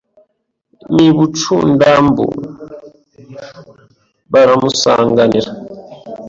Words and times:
N'i 0.95 1.07
Bucundambu 1.15 2.25
baramusanganira 4.31 5.51